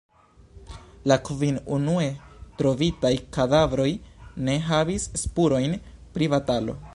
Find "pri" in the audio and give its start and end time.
6.17-6.33